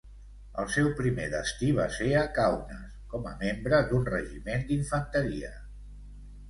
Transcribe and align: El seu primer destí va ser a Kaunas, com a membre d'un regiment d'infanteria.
El 0.61 0.69
seu 0.75 0.87
primer 1.01 1.27
destí 1.33 1.69
va 1.81 1.85
ser 1.97 2.09
a 2.21 2.25
Kaunas, 2.39 2.97
com 3.13 3.31
a 3.33 3.35
membre 3.45 3.85
d'un 3.93 4.11
regiment 4.17 4.69
d'infanteria. 4.73 5.57